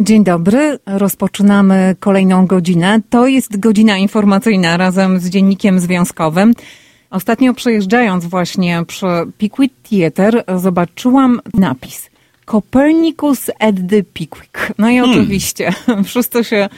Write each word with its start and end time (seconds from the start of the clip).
Dzień 0.00 0.24
dobry, 0.24 0.78
rozpoczynamy 0.86 1.96
kolejną 2.00 2.46
godzinę. 2.46 3.00
To 3.10 3.26
jest 3.26 3.60
godzina 3.60 3.98
informacyjna 3.98 4.76
razem 4.76 5.20
z 5.20 5.28
dziennikiem 5.28 5.80
związkowym. 5.80 6.54
Ostatnio 7.10 7.54
przejeżdżając 7.54 8.24
właśnie 8.24 8.82
przy 8.86 9.06
Pickwick 9.38 9.74
Theatre 9.88 10.44
zobaczyłam 10.56 11.40
napis 11.54 12.10
Copernicus 12.44 13.50
at 13.58 13.76
the 13.90 14.02
Pickwick. 14.02 14.72
No 14.78 14.90
i 14.90 14.96
Hmm. 14.96 15.10
oczywiście 15.10 15.72
wszyscy 16.04 16.44
się 16.44 16.68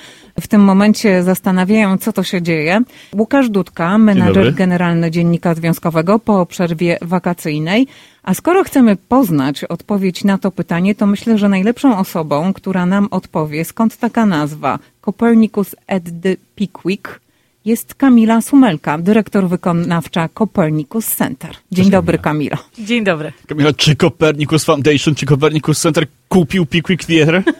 w 0.40 0.48
tym 0.48 0.60
momencie 0.60 1.22
zastanawiają, 1.22 1.98
co 1.98 2.12
to 2.12 2.22
się 2.22 2.42
dzieje. 2.42 2.80
Łukasz 3.14 3.50
Dudka, 3.50 3.98
menadżer 3.98 4.54
generalny 4.54 5.10
Dziennika 5.10 5.54
Związkowego 5.54 6.18
po 6.18 6.46
przerwie 6.46 6.98
wakacyjnej. 7.02 7.86
A 8.22 8.34
skoro 8.34 8.64
chcemy 8.64 8.96
poznać 8.96 9.64
odpowiedź 9.64 10.24
na 10.24 10.38
to 10.38 10.50
pytanie, 10.50 10.94
to 10.94 11.06
myślę, 11.06 11.38
że 11.38 11.48
najlepszą 11.48 11.98
osobą, 11.98 12.52
która 12.52 12.86
nam 12.86 13.08
odpowie, 13.10 13.64
skąd 13.64 13.96
taka 13.96 14.26
nazwa 14.26 14.78
Copernicus 15.04 15.76
at 15.86 16.02
the 16.22 16.36
Pickwick, 16.54 17.20
jest 17.66 17.94
Kamila 17.94 18.40
Sumelka, 18.40 18.98
dyrektor 18.98 19.48
wykonawcza 19.48 20.28
Copernicus 20.28 21.06
Center. 21.06 21.50
Dzień 21.50 21.84
Cześć, 21.84 21.90
dobry, 21.90 22.18
Kamila. 22.18 22.56
Kamilo. 22.56 22.86
Dzień 22.88 23.04
dobry. 23.04 23.32
Kamila, 23.46 23.72
czy 23.72 23.96
Copernicus 23.96 24.64
Foundation, 24.64 25.14
czy 25.14 25.26
Copernicus 25.26 25.80
Center 25.80 26.06
kupił 26.28 26.66
Pickwick 26.66 27.04
Theatre? 27.04 27.42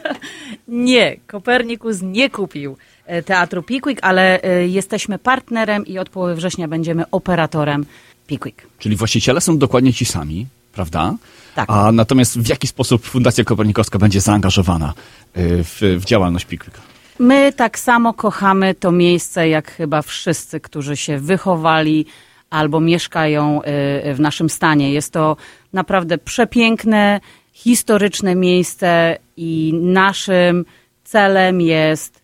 Nie, 0.67 1.17
Kopernikus 1.27 2.01
nie 2.01 2.29
kupił 2.29 2.77
e, 3.05 3.23
teatru 3.23 3.63
Pickwick, 3.63 3.99
ale 4.03 4.41
e, 4.41 4.67
jesteśmy 4.67 5.19
partnerem 5.19 5.85
i 5.85 5.99
od 5.99 6.09
połowy 6.09 6.35
września 6.35 6.67
będziemy 6.67 7.09
operatorem 7.11 7.85
Pickwick. 8.27 8.67
Czyli 8.79 8.95
właściciele 8.95 9.41
są 9.41 9.57
dokładnie 9.57 9.93
ci 9.93 10.05
sami, 10.05 10.45
prawda? 10.73 11.15
Tak. 11.55 11.69
A 11.69 11.91
natomiast 11.91 12.39
w 12.39 12.47
jaki 12.47 12.67
sposób 12.67 13.05
Fundacja 13.05 13.43
Kopernikowska 13.43 13.99
będzie 13.99 14.21
zaangażowana 14.21 14.93
y, 15.37 15.63
w, 15.63 15.81
w 15.99 16.05
działalność 16.05 16.45
Pickwicka? 16.45 16.81
My 17.19 17.53
tak 17.53 17.79
samo 17.79 18.13
kochamy 18.13 18.75
to 18.75 18.91
miejsce, 18.91 19.49
jak 19.49 19.71
chyba 19.71 20.01
wszyscy, 20.01 20.59
którzy 20.59 20.97
się 20.97 21.17
wychowali 21.17 22.05
albo 22.49 22.79
mieszkają 22.79 23.61
e, 23.61 24.13
w 24.13 24.19
naszym 24.19 24.49
stanie. 24.49 24.93
Jest 24.93 25.13
to 25.13 25.37
naprawdę 25.73 26.17
przepiękne, 26.17 27.19
historyczne 27.51 28.35
miejsce 28.35 29.17
i 29.37 29.73
naszym 29.83 30.65
celem 31.03 31.61
jest 31.61 32.21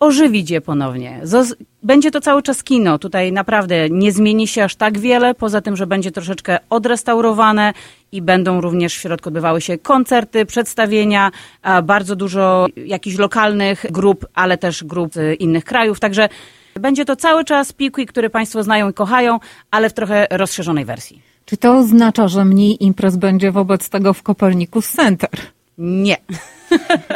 ożywić 0.00 0.50
je 0.50 0.60
ponownie. 0.60 1.20
Będzie 1.82 2.10
to 2.10 2.20
cały 2.20 2.42
czas 2.42 2.62
kino. 2.62 2.98
Tutaj 2.98 3.32
naprawdę 3.32 3.90
nie 3.90 4.12
zmieni 4.12 4.48
się 4.48 4.64
aż 4.64 4.76
tak 4.76 4.98
wiele, 4.98 5.34
poza 5.34 5.60
tym, 5.60 5.76
że 5.76 5.86
będzie 5.86 6.10
troszeczkę 6.10 6.58
odrestaurowane 6.70 7.72
i 8.12 8.22
będą 8.22 8.60
również 8.60 8.94
w 8.96 9.00
środku 9.00 9.28
odbywały 9.28 9.60
się 9.60 9.78
koncerty, 9.78 10.46
przedstawienia, 10.46 11.30
bardzo 11.82 12.16
dużo 12.16 12.66
jakichś 12.86 13.18
lokalnych 13.18 13.86
grup, 13.90 14.26
ale 14.34 14.58
też 14.58 14.84
grup 14.84 15.14
z 15.14 15.40
innych 15.40 15.64
krajów. 15.64 16.00
Także 16.00 16.28
będzie 16.74 17.04
to 17.04 17.16
cały 17.16 17.44
czas 17.44 17.72
Pickwick, 17.72 18.12
który 18.12 18.30
Państwo 18.30 18.62
znają 18.62 18.90
i 18.90 18.94
kochają, 18.94 19.38
ale 19.70 19.90
w 19.90 19.92
trochę 19.92 20.26
rozszerzonej 20.30 20.84
wersji. 20.84 21.22
Czy 21.44 21.56
to 21.56 21.78
oznacza, 21.78 22.28
że 22.28 22.44
mniej 22.44 22.84
imprez 22.84 23.16
będzie 23.16 23.52
wobec 23.52 23.88
tego 23.88 24.14
w 24.14 24.22
Copernicus 24.22 24.92
Center? 24.92 25.30
Nie. 25.80 26.16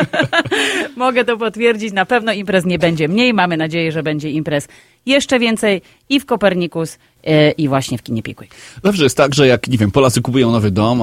Mogę 0.97 1.25
to 1.25 1.37
potwierdzić. 1.37 1.93
Na 1.93 2.07
pewno 2.07 2.33
imprez 2.33 2.65
nie 2.65 2.79
będzie 2.79 3.09
mniej. 3.09 3.35
Mamy 3.35 3.57
nadzieję, 3.57 3.93
że 3.93 4.03
będzie 4.03 4.31
imprez 4.31 4.69
jeszcze 5.07 5.39
więcej 5.39 5.83
i 6.09 6.21
w 6.21 6.27
Kopernikus, 6.27 6.99
e, 7.25 7.51
i 7.51 7.69
właśnie 7.69 7.99
w 7.99 8.03
kinie 8.03 8.23
Pickwick. 8.23 8.55
Zawsze 8.85 9.03
jest 9.03 9.17
tak, 9.17 9.35
że 9.35 9.47
jak, 9.47 9.69
nie 9.69 9.79
wiem, 9.79 9.91
Polacy 9.91 10.23
kupują 10.23 10.53
nowy 10.53 10.71
dom, 10.71 11.03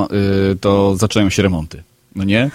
y, 0.52 0.56
to 0.56 0.96
zaczynają 0.96 1.30
się 1.30 1.44
remonty. 1.44 1.84
No 2.16 2.24
nie? 2.24 2.50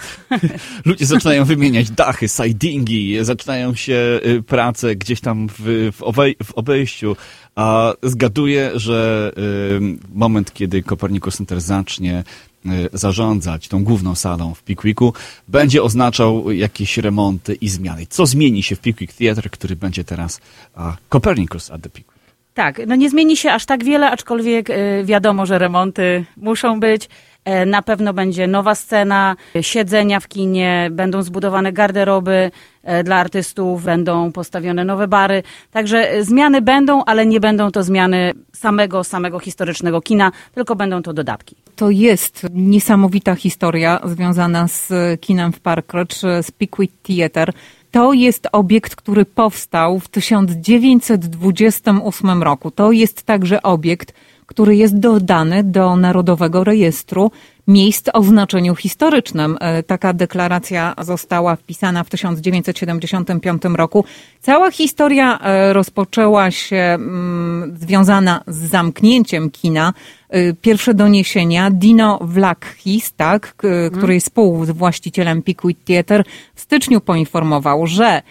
Ludzie 0.85 1.05
zaczynają 1.05 1.45
wymieniać 1.45 1.91
dachy, 1.91 2.27
sidingi, 2.27 3.17
zaczynają 3.21 3.75
się 3.75 4.19
y, 4.25 4.43
prace 4.43 4.95
gdzieś 4.95 5.21
tam 5.21 5.47
w, 5.59 5.89
w, 5.97 6.03
obej, 6.03 6.35
w 6.43 6.53
obejściu, 6.53 7.15
a 7.55 7.93
zgaduję, 8.03 8.71
że 8.75 9.31
y, 9.37 9.97
moment, 10.13 10.53
kiedy 10.53 10.83
Copernicus 10.83 11.37
Center 11.37 11.61
zacznie 11.61 12.23
y, 12.65 12.69
zarządzać 12.93 13.67
tą 13.67 13.83
główną 13.83 14.15
salą 14.15 14.53
w 14.53 14.63
Pickwicku, 14.63 15.13
będzie 15.47 15.83
oznaczał 15.83 16.51
jakieś 16.51 16.97
remonty 16.97 17.55
i 17.55 17.69
zmiany. 17.69 18.05
Co 18.09 18.25
zmieni 18.25 18.63
się 18.63 18.75
w 18.75 18.79
Pickwick 18.79 19.13
Theatre, 19.13 19.49
który 19.49 19.75
będzie 19.75 20.03
teraz 20.03 20.41
a, 20.75 20.97
Copernicus 21.09 21.71
at 21.71 21.81
the 21.81 21.89
Pickwick? 21.89 22.17
Tak, 22.53 22.81
no 22.87 22.95
nie 22.95 23.09
zmieni 23.09 23.37
się 23.37 23.51
aż 23.51 23.65
tak 23.65 23.83
wiele, 23.83 24.11
aczkolwiek 24.11 24.69
e, 24.69 25.03
wiadomo, 25.03 25.45
że 25.45 25.59
remonty 25.59 26.25
muszą 26.37 26.79
być. 26.79 27.09
E, 27.47 27.65
Na 27.65 27.81
pewno 27.81 28.13
będzie 28.13 28.47
nowa 28.47 28.75
scena, 28.75 29.35
siedzenia 29.61 30.19
w 30.19 30.27
kinie, 30.27 30.89
będą 30.91 31.21
zbudowane 31.21 31.73
garderoby 31.73 32.51
e, 32.83 33.03
dla 33.03 33.15
artystów, 33.15 33.83
będą 33.83 34.31
postawione 34.31 34.85
nowe 34.85 35.07
bary. 35.07 35.43
Także 35.71 36.11
e, 36.11 36.23
zmiany 36.23 36.61
będą, 36.61 37.03
ale 37.05 37.25
nie 37.25 37.39
będą 37.39 37.71
to 37.71 37.83
zmiany 37.83 38.33
samego, 38.53 39.03
samego 39.03 39.39
historycznego 39.39 40.01
kina, 40.01 40.31
tylko 40.55 40.75
będą 40.75 41.01
to 41.01 41.13
dodatki. 41.13 41.55
To 41.75 41.89
jest 41.89 42.47
niesamowita 42.53 43.35
historia 43.35 43.99
związana 44.05 44.67
z 44.67 44.91
kinem 45.21 45.53
w 45.53 45.59
Parkridge, 45.59 46.21
z 46.41 46.51
Pickwick 46.51 46.93
Theatre. 47.03 47.53
To 47.91 48.13
jest 48.13 48.47
obiekt, 48.51 48.95
który 48.95 49.25
powstał 49.25 49.99
w 49.99 50.07
1928 50.07 52.43
roku. 52.43 52.71
To 52.71 52.91
jest 52.91 53.23
także 53.23 53.61
obiekt, 53.61 54.13
który 54.47 54.75
jest 54.75 54.99
dodany 54.99 55.63
do 55.63 55.95
Narodowego 55.95 56.63
Rejestru 56.63 57.31
Miejsc 57.67 58.07
o 58.13 58.23
znaczeniu 58.23 58.75
historycznym. 58.75 59.57
E, 59.59 59.83
Taka 59.83 60.13
deklaracja 60.13 60.93
została 61.01 61.55
wpisana 61.55 62.03
w 62.03 62.09
1975 62.09 63.63
roku. 63.75 64.05
Cała 64.41 64.71
historia 64.71 65.39
e, 65.39 65.73
rozpoczęła 65.73 66.51
się 66.51 66.75
mm, 66.75 67.77
związana 67.79 68.43
z 68.47 68.57
zamknięciem 68.57 69.49
kina. 69.51 69.93
E, 70.29 70.53
Pierwsze 70.53 70.93
doniesienia 70.93 71.69
Dino 71.71 72.19
Vlachis, 72.21 73.13
tak, 73.13 73.55
k- 73.55 73.67
który 73.93 74.13
jest 74.13 74.27
współwłaścicielem 74.27 75.41
Pickwick 75.41 75.83
Theatre, 75.83 76.23
w 76.55 76.61
styczniu 76.61 77.01
poinformował, 77.01 77.87
że 77.87 78.21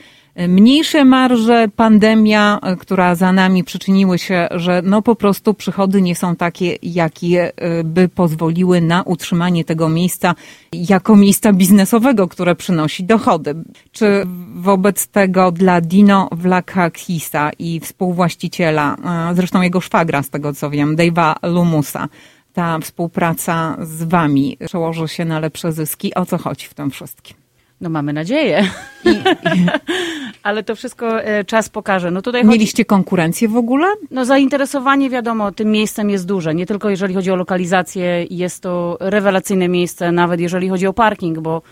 Mniejsze 0.49 1.05
marże, 1.05 1.69
pandemia, 1.77 2.61
która 2.79 3.15
za 3.15 3.33
nami 3.33 3.65
przyczyniły 3.65 4.19
się, 4.19 4.49
że 4.51 4.83
no 4.85 5.03
po 5.03 5.17
prostu 5.17 5.55
przychody 5.55 6.03
nie 6.03 6.17
są 6.17 6.37
takie, 6.37 6.77
jakie 6.83 7.53
e, 7.57 7.85
by 7.85 8.09
pozwoliły 8.09 8.81
na 8.81 9.03
utrzymanie 9.03 9.65
tego 9.65 9.89
miejsca 9.89 10.35
jako 10.73 11.17
miejsca 11.17 11.53
biznesowego, 11.53 12.29
które 12.29 12.57
przynosi 12.57 13.05
dochody. 13.05 13.55
Czy 13.93 14.27
wobec 14.55 15.07
tego 15.07 15.53
dla 15.53 15.81
Dino 15.81 16.29
Vlachakisa 16.33 17.51
i 17.59 17.81
współwłaściciela, 17.81 18.97
e, 19.31 19.35
zresztą 19.35 19.63
jego 19.63 19.81
szwagra 19.81 20.23
z 20.23 20.31
tego 20.31 20.53
co 20.53 20.71
wiem, 20.71 20.97
Dave'a 20.97 21.35
Lumusa, 21.43 22.09
ta 22.53 22.79
współpraca 22.79 23.77
z 23.83 24.03
wami 24.03 24.57
przełoży 24.67 25.09
się 25.09 25.25
na 25.25 25.41
lepsze 25.41 25.73
zyski? 25.73 26.15
O 26.15 26.27
co 26.27 26.39
chodzi 26.39 26.67
w 26.67 26.75
tym 26.75 26.91
wszystkim? 26.91 27.46
No 27.81 27.91
mamy 27.91 28.13
nadzieję. 28.13 28.71
Ale 30.43 30.63
to 30.63 30.77
wszystko 30.77 31.23
e, 31.23 31.45
czas 31.45 31.69
pokaże. 31.69 32.11
No 32.11 32.23
tutaj 32.23 32.43
chodzi... 32.43 32.53
Mieliście 32.53 32.85
konkurencję 32.85 33.49
w 33.49 33.57
ogóle? 33.57 33.87
No 34.11 34.25
zainteresowanie 34.25 35.11
wiadomo 35.11 35.53
tym 35.53 35.71
miejscem 35.71 36.11
jest 36.11 36.27
duże. 36.27 36.55
Nie 36.55 36.67
tylko 36.67 36.91
jeżeli 36.91 37.15
chodzi 37.15 37.31
o 37.31 37.37
lokalizację, 37.37 38.27
jest 38.31 38.63
to 38.63 38.97
rewelacyjne 39.01 39.69
miejsce, 39.69 40.13
nawet 40.13 40.41
jeżeli 40.41 40.69
chodzi 40.69 40.87
o 40.87 40.93
parking, 40.93 41.39
bo 41.39 41.63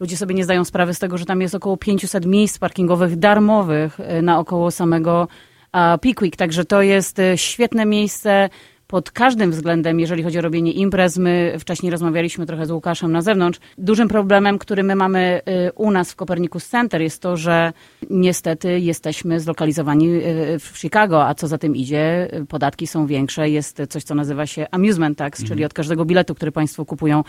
ludzie 0.00 0.16
sobie 0.16 0.34
nie 0.34 0.44
zdają 0.44 0.64
sprawy 0.64 0.94
z 0.94 0.98
tego, 0.98 1.18
że 1.18 1.24
tam 1.24 1.40
jest 1.40 1.54
około 1.54 1.76
500 1.76 2.26
miejsc 2.26 2.58
parkingowych 2.58 3.16
darmowych 3.16 4.00
e, 4.00 4.22
naokoło 4.22 4.70
samego 4.70 5.28
a, 5.72 5.98
Pickwick. 5.98 6.36
Także 6.36 6.64
to 6.64 6.82
jest 6.82 7.18
e, 7.18 7.38
świetne 7.38 7.86
miejsce 7.86 8.48
pod 8.92 9.10
każdym 9.10 9.50
względem, 9.50 10.00
jeżeli 10.00 10.22
chodzi 10.22 10.38
o 10.38 10.42
robienie 10.42 10.72
imprez. 10.72 11.18
My 11.18 11.56
wcześniej 11.58 11.92
rozmawialiśmy 11.92 12.46
trochę 12.46 12.66
z 12.66 12.70
Łukaszem 12.70 13.12
na 13.12 13.22
zewnątrz. 13.22 13.60
Dużym 13.78 14.08
problemem, 14.08 14.58
który 14.58 14.82
my 14.82 14.96
mamy 14.96 15.40
y, 15.68 15.72
u 15.72 15.90
nas 15.90 16.12
w 16.12 16.16
Copernicus 16.16 16.68
Center 16.68 17.02
jest 17.02 17.22
to, 17.22 17.36
że 17.36 17.72
niestety 18.10 18.80
jesteśmy 18.80 19.40
zlokalizowani 19.40 20.08
y, 20.08 20.58
w 20.58 20.78
Chicago, 20.78 21.26
a 21.26 21.34
co 21.34 21.48
za 21.48 21.58
tym 21.58 21.76
idzie, 21.76 22.28
podatki 22.48 22.86
są 22.86 23.06
większe. 23.06 23.50
Jest 23.50 23.82
coś, 23.88 24.04
co 24.04 24.14
nazywa 24.14 24.46
się 24.46 24.66
amusement 24.70 25.18
tax, 25.18 25.44
czyli 25.44 25.64
od 25.64 25.74
każdego 25.74 26.04
biletu, 26.04 26.34
który 26.34 26.52
państwo 26.52 26.84
kupują 26.84 27.24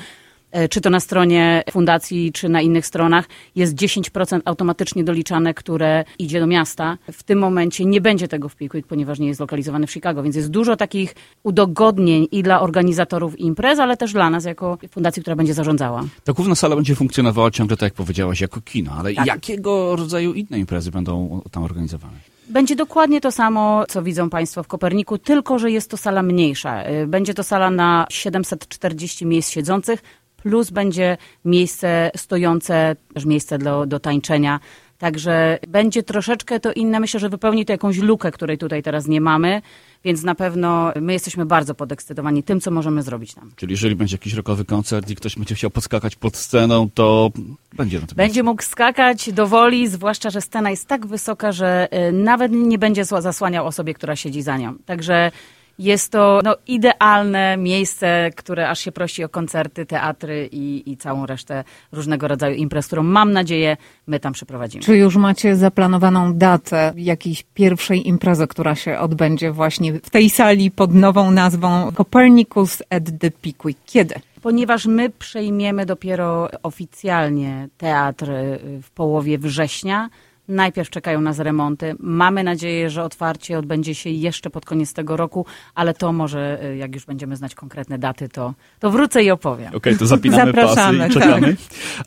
czy 0.69 0.81
to 0.81 0.89
na 0.89 0.99
stronie 0.99 1.63
fundacji, 1.71 2.31
czy 2.31 2.49
na 2.49 2.61
innych 2.61 2.85
stronach, 2.85 3.25
jest 3.55 3.75
10% 3.75 4.41
automatycznie 4.45 5.03
doliczane, 5.03 5.53
które 5.53 6.03
idzie 6.19 6.39
do 6.39 6.47
miasta. 6.47 6.97
W 7.11 7.23
tym 7.23 7.39
momencie 7.39 7.85
nie 7.85 8.01
będzie 8.01 8.27
tego 8.27 8.49
w 8.49 8.55
Pickwick, 8.55 8.87
ponieważ 8.87 9.19
nie 9.19 9.27
jest 9.27 9.37
zlokalizowany 9.37 9.87
w 9.87 9.91
Chicago, 9.91 10.23
więc 10.23 10.35
jest 10.35 10.49
dużo 10.49 10.75
takich 10.75 11.15
udogodnień 11.43 12.27
i 12.31 12.43
dla 12.43 12.61
organizatorów 12.61 13.39
imprez, 13.39 13.79
ale 13.79 13.97
też 13.97 14.13
dla 14.13 14.29
nas 14.29 14.45
jako 14.45 14.77
fundacji, 14.91 15.21
która 15.21 15.35
będzie 15.35 15.53
zarządzała. 15.53 16.03
Ta 16.23 16.33
główna 16.33 16.55
sala 16.55 16.75
będzie 16.75 16.95
funkcjonowała 16.95 17.51
ciągle, 17.51 17.77
tak 17.77 17.87
jak 17.87 17.93
powiedziałaś, 17.93 18.41
jako 18.41 18.61
kino, 18.61 18.91
ale 18.99 19.13
Tak. 19.13 19.25
jakiego 19.27 19.95
rodzaju 19.95 20.33
inne 20.33 20.59
imprezy 20.59 20.91
będą 20.91 21.41
tam 21.51 21.63
organizowane? 21.63 22.13
Będzie 22.49 22.75
dokładnie 22.75 23.21
to 23.21 23.31
samo, 23.31 23.83
co 23.89 24.03
widzą 24.03 24.29
Państwo 24.29 24.63
w 24.63 24.67
Koperniku, 24.67 25.17
tylko 25.17 25.59
że 25.59 25.71
jest 25.71 25.89
to 25.89 25.97
sala 25.97 26.23
mniejsza. 26.23 26.89
Y, 26.89 27.07
Będzie 27.07 27.33
to 27.33 27.43
sala 27.43 27.69
na 27.71 28.05
740 28.09 29.25
miejsc 29.25 29.49
siedzących 29.49 30.01
plus 30.43 30.69
będzie 30.69 31.17
miejsce 31.45 32.11
stojące, 32.15 32.95
też 33.13 33.25
miejsce 33.25 33.57
do, 33.57 33.85
do 33.85 33.99
tańczenia. 33.99 34.59
Także 34.97 35.59
będzie 35.67 36.03
troszeczkę 36.03 36.59
to 36.59 36.73
inne. 36.73 36.99
Myślę, 36.99 37.19
że 37.19 37.29
wypełni 37.29 37.65
to 37.65 37.73
jakąś 37.73 37.97
lukę, 37.97 38.31
której 38.31 38.57
tutaj 38.57 38.83
teraz 38.83 39.07
nie 39.07 39.21
mamy, 39.21 39.61
więc 40.03 40.23
na 40.23 40.35
pewno 40.35 40.91
my 41.01 41.13
jesteśmy 41.13 41.45
bardzo 41.45 41.75
podekscytowani 41.75 42.43
tym, 42.43 42.61
co 42.61 42.71
możemy 42.71 43.01
zrobić 43.03 43.33
tam. 43.33 43.51
Czyli 43.55 43.71
jeżeli 43.71 43.95
będzie 43.95 44.13
jakiś 44.13 44.33
rokowy 44.33 44.65
koncert 44.65 45.09
i 45.09 45.15
ktoś 45.15 45.35
będzie 45.35 45.55
chciał 45.55 45.69
podskakać 45.69 46.15
pod 46.15 46.37
sceną, 46.37 46.89
to 46.93 47.31
będzie 47.73 47.99
na 47.99 48.07
tym 48.07 48.15
Będzie 48.15 48.43
mógł 48.43 48.63
skakać 48.63 49.31
do 49.31 49.47
woli, 49.47 49.87
zwłaszcza, 49.87 50.29
że 50.29 50.41
scena 50.41 50.69
jest 50.69 50.87
tak 50.87 51.05
wysoka, 51.05 51.51
że 51.51 51.87
y, 52.09 52.11
nawet 52.11 52.51
nie 52.51 52.77
będzie 52.77 53.05
zasłaniał 53.05 53.67
osobie, 53.67 53.93
która 53.93 54.15
siedzi 54.15 54.41
za 54.41 54.57
nią. 54.57 54.75
Także 54.85 55.31
jest 55.79 56.11
to 56.11 56.41
no, 56.43 56.55
idealne 56.67 57.57
miejsce, 57.57 58.29
które 58.35 58.69
aż 58.69 58.79
się 58.79 58.91
prosi 58.91 59.23
o 59.23 59.29
koncerty, 59.29 59.85
teatry 59.85 60.49
i, 60.51 60.91
i 60.91 60.97
całą 60.97 61.25
resztę 61.25 61.63
różnego 61.91 62.27
rodzaju 62.27 62.55
imprez, 62.55 62.87
którą 62.87 63.03
mam 63.03 63.31
nadzieję 63.31 63.77
my 64.07 64.19
tam 64.19 64.33
przeprowadzimy. 64.33 64.83
Czy 64.83 64.97
już 64.97 65.15
macie 65.15 65.55
zaplanowaną 65.55 66.33
datę 66.33 66.93
jakiejś 66.95 67.43
pierwszej 67.53 68.07
imprezy, 68.07 68.47
która 68.47 68.75
się 68.75 68.99
odbędzie 68.99 69.51
właśnie 69.51 69.93
w 69.93 70.09
tej 70.09 70.29
sali 70.29 70.71
pod 70.71 70.93
nową 70.93 71.31
nazwą 71.31 71.91
Copernicus 71.91 72.83
at 72.89 73.03
the 73.19 73.31
Pickwick? 73.31 73.79
Kiedy? 73.85 74.15
Ponieważ 74.41 74.85
my 74.85 75.09
przejmiemy 75.09 75.85
dopiero 75.85 76.49
oficjalnie 76.63 77.67
teatr 77.77 78.25
w 78.81 78.91
połowie 78.91 79.37
września, 79.37 80.09
najpierw 80.47 80.89
czekają 80.89 81.21
nas 81.21 81.39
remonty. 81.39 81.95
Mamy 81.99 82.43
nadzieję, 82.43 82.89
że 82.89 83.03
otwarcie 83.03 83.59
odbędzie 83.59 83.95
się 83.95 84.09
jeszcze 84.09 84.49
pod 84.49 84.65
koniec 84.65 84.93
tego 84.93 85.17
roku, 85.17 85.45
ale 85.75 85.93
to 85.93 86.13
może, 86.13 86.63
y, 86.63 86.77
jak 86.77 86.95
już 86.95 87.05
będziemy 87.05 87.35
znać 87.35 87.55
konkretne 87.55 87.97
daty, 87.97 88.29
to, 88.29 88.53
to 88.79 88.91
wrócę 88.91 89.23
i 89.23 89.31
opowiem. 89.31 89.75
Okej, 89.75 89.97
to 89.97 90.05
zapinamy 90.05 90.45
Zapraszamy, 90.45 90.97
pasy 90.97 91.09
i 91.09 91.13
czekamy. 91.13 91.55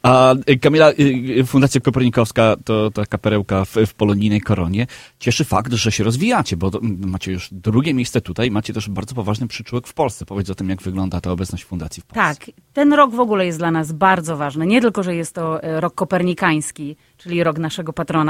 A 0.03 0.35
y, 0.50 0.59
Kamila, 0.59 0.91
y, 0.91 1.44
Fundacja 1.47 1.81
Kopernikowska 1.81 2.56
to 2.65 2.91
taka 2.91 3.19
perełka 3.19 3.65
w, 3.65 3.75
w 3.87 3.94
polonijnej 3.94 4.41
koronie. 4.41 4.87
Cieszy 5.19 5.44
fakt, 5.44 5.73
że 5.73 5.93
się 5.93 6.05
rozwijacie, 6.05 6.56
bo 6.56 6.71
to, 6.71 6.79
m, 6.79 6.99
macie 7.06 7.33
już 7.33 7.49
drugie 7.53 7.94
miejsce 7.94 8.21
tutaj, 8.21 8.50
macie 8.50 8.73
też 8.73 8.91
bardzo 8.91 9.15
poważny 9.15 9.49
przyczółek 9.49 9.87
w 9.87 9.94
Polsce. 9.94 10.27
Powiedz 10.27 10.50
o 10.50 10.55
tym, 10.55 10.71
jak 10.71 10.83
wygląda 10.83 11.21
ta 11.21 11.31
obecność 11.31 11.65
fundacji 11.65 12.03
w 12.03 12.06
Polsce. 12.06 12.35
Tak, 12.35 12.55
ten 12.73 12.93
rok 12.93 13.15
w 13.15 13.21
ogóle 13.21 13.47
jest 13.47 13.59
dla 13.59 13.71
nas 13.71 13.93
bardzo 13.93 14.37
ważny. 14.37 14.67
Nie 14.67 14.81
tylko, 14.81 15.03
że 15.03 15.15
jest 15.15 15.35
to 15.35 15.61
rok 15.62 15.94
kopernikański, 15.94 16.97
czyli 17.17 17.44
rok 17.44 17.59
naszego 17.59 17.93
patrona, 17.93 18.25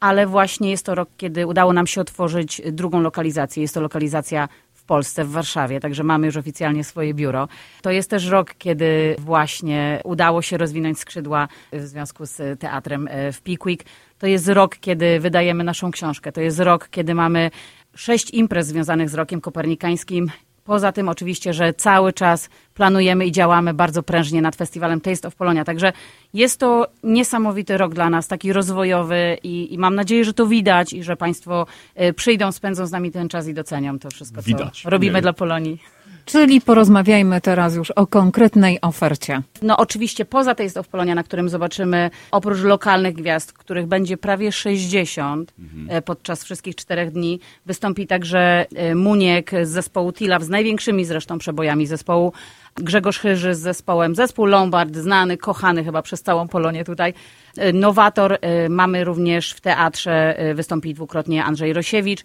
ale 0.00 0.26
właśnie 0.26 0.70
jest 0.70 0.86
to 0.86 0.94
rok, 0.94 1.08
kiedy 1.16 1.46
udało 1.46 1.72
nam 1.72 1.86
się 1.86 2.00
otworzyć 2.00 2.62
drugą 2.72 3.00
lokalizację. 3.00 3.62
Jest 3.62 3.74
to 3.74 3.80
lokalizacja 3.80 4.48
w 4.84 4.86
Polsce, 4.86 5.24
w 5.24 5.30
Warszawie, 5.30 5.80
także 5.80 6.02
mamy 6.02 6.26
już 6.26 6.36
oficjalnie 6.36 6.84
swoje 6.84 7.14
biuro. 7.14 7.48
To 7.82 7.90
jest 7.90 8.10
też 8.10 8.26
rok, 8.26 8.54
kiedy 8.58 9.16
właśnie 9.18 10.00
udało 10.04 10.42
się 10.42 10.56
rozwinąć 10.56 10.98
skrzydła 10.98 11.48
w 11.72 11.80
związku 11.80 12.26
z 12.26 12.60
teatrem 12.60 13.08
e, 13.10 13.32
w 13.32 13.42
Pickwick. 13.42 13.84
To 14.18 14.26
jest 14.26 14.48
rok, 14.48 14.76
kiedy 14.80 15.20
wydajemy 15.20 15.64
naszą 15.64 15.90
książkę. 15.90 16.32
To 16.32 16.40
jest 16.40 16.58
rok, 16.58 16.88
kiedy 16.90 17.14
mamy 17.14 17.50
sześć 17.94 18.30
imprez 18.30 18.66
związanych 18.66 19.08
z 19.08 19.14
rokiem 19.14 19.40
kopernikańskim. 19.40 20.30
Poza 20.64 20.92
tym 20.92 21.08
oczywiście, 21.08 21.52
że 21.52 21.74
cały 21.74 22.12
czas 22.12 22.48
planujemy 22.74 23.26
i 23.26 23.32
działamy 23.32 23.74
bardzo 23.74 24.02
prężnie 24.02 24.42
nad 24.42 24.56
festiwalem 24.56 25.00
Taste 25.00 25.28
of 25.28 25.34
Polonia. 25.34 25.64
Także 25.64 25.92
jest 26.34 26.60
to 26.60 26.86
niesamowity 27.02 27.78
rok 27.78 27.94
dla 27.94 28.10
nas, 28.10 28.28
taki 28.28 28.52
rozwojowy 28.52 29.38
i, 29.42 29.74
i 29.74 29.78
mam 29.78 29.94
nadzieję, 29.94 30.24
że 30.24 30.34
to 30.34 30.46
widać 30.46 30.92
i 30.92 31.02
że 31.02 31.16
Państwo 31.16 31.66
e, 31.94 32.12
przyjdą, 32.12 32.52
spędzą 32.52 32.86
z 32.86 32.92
nami 32.92 33.10
ten 33.12 33.28
czas 33.28 33.48
i 33.48 33.54
docenią 33.54 33.98
to 33.98 34.10
wszystko, 34.10 34.42
Widać. 34.42 34.82
co 34.82 34.90
robimy 34.90 35.14
Nie. 35.18 35.22
dla 35.22 35.32
Polonii. 35.32 35.78
Czyli 36.24 36.60
porozmawiajmy 36.60 37.40
teraz 37.40 37.76
już 37.76 37.90
o 37.90 38.06
konkretnej 38.06 38.80
ofercie. 38.80 39.42
No 39.62 39.76
oczywiście 39.76 40.24
poza 40.24 40.54
of 40.80 40.88
Polonia, 40.88 41.14
na 41.14 41.22
którym 41.22 41.48
zobaczymy 41.48 42.10
oprócz 42.30 42.60
lokalnych 42.60 43.14
gwiazd, 43.14 43.52
których 43.52 43.86
będzie 43.86 44.16
prawie 44.16 44.52
60 44.52 45.54
e, 45.88 46.02
podczas 46.02 46.44
wszystkich 46.44 46.74
czterech 46.74 47.10
dni, 47.10 47.40
wystąpi 47.66 48.06
także 48.06 48.66
e, 48.74 48.94
Muniek 48.94 49.50
z 49.62 49.68
zespołu 49.68 50.12
Tilaw, 50.12 50.42
z 50.42 50.48
największymi 50.48 51.04
zresztą 51.04 51.38
przebojami 51.38 51.86
zespołu, 51.86 52.32
Grzegorz 52.76 53.18
Chyży 53.18 53.54
z 53.54 53.60
zespołem, 53.60 54.14
zespół 54.14 54.46
Lombard, 54.46 54.96
znany, 54.96 55.36
kochany 55.36 55.84
chyba 55.84 56.02
przez 56.02 56.22
całą 56.22 56.48
Polonię 56.48 56.84
tutaj, 56.84 57.14
E, 57.56 57.72
Nowator, 57.72 58.38
mamy 58.68 59.04
również 59.04 59.52
w 59.52 59.60
teatrze, 59.60 60.36
wystąpi 60.54 60.94
dwukrotnie 60.94 61.44
Andrzej 61.44 61.72
Rosiewicz, 61.72 62.24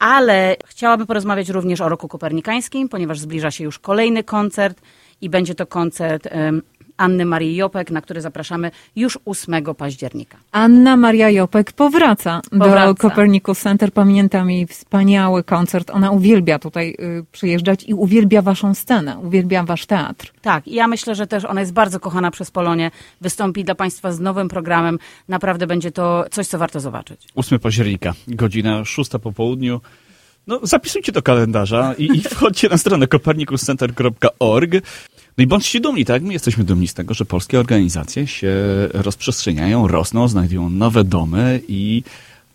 ale 0.00 0.56
chciałabym 0.66 1.06
porozmawiać 1.06 1.48
również 1.48 1.80
o 1.80 1.88
roku 1.88 2.08
kopernikańskim, 2.08 2.88
ponieważ 2.88 3.20
zbliża 3.20 3.50
się 3.50 3.64
już 3.64 3.78
kolejny 3.78 4.24
koncert 4.24 4.80
i 5.20 5.30
będzie 5.30 5.54
to 5.54 5.66
koncert 5.66 6.28
Anny 7.00 7.24
Marii 7.24 7.56
Jopek, 7.56 7.90
na 7.90 8.00
który 8.00 8.20
zapraszamy 8.20 8.70
już 8.96 9.18
8 9.24 9.64
października. 9.78 10.38
Anna 10.52 10.96
Maria 10.96 11.30
Jopek 11.30 11.72
powraca, 11.72 12.40
do 12.52 12.58
Powraca. 12.58 12.94
Copernicus 12.94 13.60
Center. 13.60 13.92
Pamiętam 13.92 14.50
jej 14.50 14.66
wspaniały 14.66 15.44
koncert. 15.44 15.90
Ona 15.90 16.10
uwielbia 16.10 16.58
tutaj 16.58 16.96
y, 17.00 17.24
przyjeżdżać 17.32 17.84
i 17.84 17.94
uwielbia 17.94 18.42
waszą 18.42 18.74
scenę, 18.74 19.18
uwielbia 19.18 19.64
wasz 19.64 19.86
teatr. 19.86 20.32
Tak, 20.42 20.68
ja 20.68 20.88
myślę, 20.88 21.14
że 21.14 21.26
też 21.26 21.44
ona 21.44 21.60
jest 21.60 21.72
bardzo 21.72 22.00
kochana 22.00 22.30
przez 22.30 22.50
Polonię. 22.50 22.90
Wystąpi 23.20 23.64
dla 23.64 23.74
Państwa 23.74 24.12
z 24.12 24.20
nowym 24.20 24.48
programem. 24.48 24.98
Naprawdę 25.28 25.66
będzie 25.66 25.90
to 25.92 26.24
coś, 26.30 26.46
co 26.46 26.58
warto 26.58 26.80
zobaczyć. 26.80 27.28
8 27.34 27.58
października, 27.58 28.14
godzina 28.28 28.84
6 28.84 29.10
po 29.22 29.32
południu. 29.32 29.80
No, 30.46 30.60
zapisujcie 30.62 31.12
do 31.12 31.22
kalendarza 31.22 31.94
i, 31.98 32.04
i 32.04 32.20
wchodźcie 32.20 32.68
na 32.68 32.78
stronę 32.78 33.06
copernicuscenter.org. 33.06 34.70
No 35.40 35.44
i 35.44 35.46
bądźcie 35.46 35.80
dumni, 35.80 36.04
tak? 36.04 36.22
My 36.22 36.32
jesteśmy 36.32 36.64
dumni 36.64 36.88
z 36.88 36.94
tego, 36.94 37.14
że 37.14 37.24
polskie 37.24 37.60
organizacje 37.60 38.26
się 38.26 38.54
rozprzestrzeniają, 38.94 39.88
rosną, 39.88 40.28
znajdują 40.28 40.70
nowe 40.70 41.04
domy 41.04 41.60
i 41.68 42.02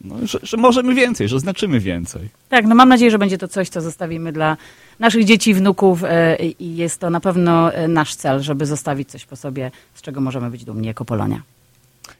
no, 0.01 0.15
że, 0.23 0.39
że 0.43 0.57
możemy 0.57 0.95
więcej, 0.95 1.27
że 1.27 1.39
znaczymy 1.39 1.79
więcej. 1.79 2.29
Tak, 2.49 2.65
no 2.65 2.75
mam 2.75 2.89
nadzieję, 2.89 3.11
że 3.11 3.17
będzie 3.17 3.37
to 3.37 3.47
coś, 3.47 3.69
co 3.69 3.81
zostawimy 3.81 4.31
dla 4.31 4.57
naszych 4.99 5.25
dzieci 5.25 5.53
wnuków 5.53 6.03
e, 6.03 6.37
i 6.59 6.75
jest 6.75 6.99
to 6.99 7.09
na 7.09 7.19
pewno 7.19 7.73
e, 7.73 7.87
nasz 7.87 8.15
cel, 8.15 8.41
żeby 8.41 8.65
zostawić 8.65 9.09
coś 9.09 9.25
po 9.25 9.35
sobie, 9.35 9.71
z 9.93 10.01
czego 10.01 10.21
możemy 10.21 10.49
być 10.51 10.65
dumni 10.65 10.88
jako 10.88 11.05
Polonia. 11.05 11.41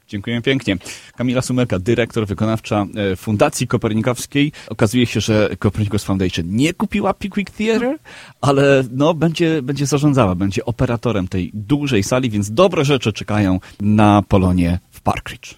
Dziękuję 0.08 0.42
pięknie. 0.42 0.76
Kamila 1.16 1.42
Sumerka, 1.42 1.78
dyrektor 1.78 2.26
wykonawcza 2.26 2.86
e, 3.12 3.16
Fundacji 3.16 3.66
Kopernikowskiej. 3.66 4.52
Okazuje 4.68 5.06
się, 5.06 5.20
że 5.20 5.50
Copernicus 5.58 6.04
Foundation 6.04 6.44
nie 6.48 6.74
kupiła 6.74 7.14
Pickwick 7.14 7.50
Theatre, 7.50 7.98
ale 8.40 8.84
no, 8.92 9.14
będzie, 9.14 9.62
będzie 9.62 9.86
zarządzała, 9.86 10.34
będzie 10.34 10.64
operatorem 10.64 11.28
tej 11.28 11.50
dużej 11.54 12.02
sali, 12.02 12.30
więc 12.30 12.50
dobre 12.50 12.84
rzeczy 12.84 13.12
czekają 13.12 13.60
na 13.80 14.22
Polonie 14.28 14.78
w 14.90 15.00
Parkridge. 15.00 15.54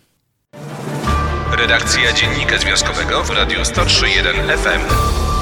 Redakcja 1.58 2.12
Dziennika 2.12 2.58
Związkowego 2.58 3.24
w 3.24 3.30
Radiu 3.30 3.58
103.1 3.58 4.58
FM. 4.58 5.37